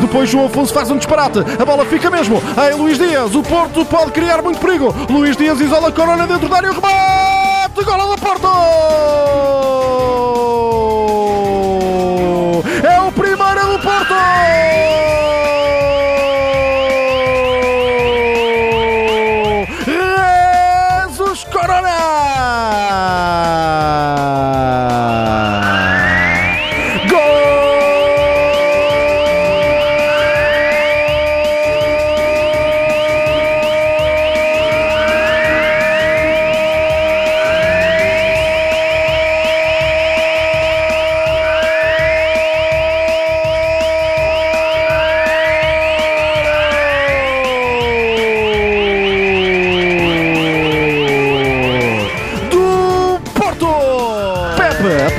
Depois 0.00 0.28
João 0.28 0.46
Afonso 0.46 0.72
faz 0.72 0.90
um 0.90 0.96
disparate. 0.96 1.40
A 1.60 1.64
bola 1.64 1.84
fica 1.84 2.10
mesmo 2.10 2.40
em 2.70 2.74
Luís 2.74 2.98
Dias. 2.98 3.34
O 3.34 3.42
Porto 3.42 3.84
pode 3.84 4.12
criar 4.12 4.42
muito 4.42 4.58
perigo. 4.60 4.94
Luís 5.10 5.36
Dias 5.36 5.60
isola 5.60 5.88
a 5.88 5.92
Corona 5.92 6.26
dentro 6.26 6.48
da 6.48 6.56
área. 6.56 6.70
O 6.70 6.74
remate! 6.74 7.84
Gol 7.84 8.16
do 8.16 8.20
Porto! 8.20 8.48
É 12.82 13.00
o 13.00 13.12
primeiro 13.12 13.72
do 13.72 13.78
Porto! 13.78 14.14
Jesus 21.06 21.44
Corona! 21.44 21.97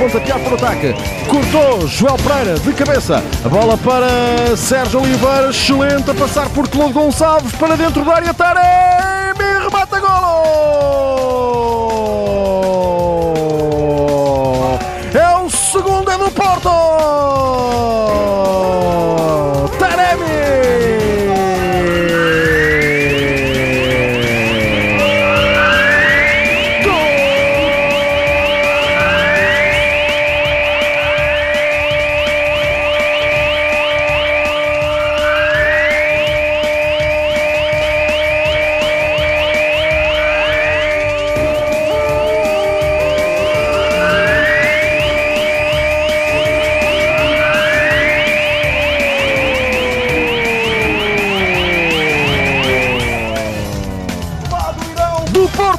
a 0.00 0.08
pontapear 0.08 0.40
para 0.40 0.52
o 0.52 0.54
ataque. 0.54 0.94
Cortou 1.28 1.86
Joel 1.86 2.16
Pereira 2.16 2.58
de 2.58 2.72
cabeça. 2.72 3.22
A 3.44 3.48
bola 3.48 3.76
para 3.76 4.56
Sérgio 4.56 5.02
Oliveira. 5.02 5.50
Excelente 5.50 6.10
a 6.10 6.14
passar 6.14 6.48
por 6.50 6.68
Claude 6.68 6.94
Gonçalves 6.94 7.52
para 7.56 7.76
dentro 7.76 8.04
da 8.04 8.14
área. 8.14 8.32
Taremi 8.32 9.64
remata 9.64 10.00
golo. 10.00 11.39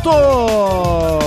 Porto! 0.04 1.20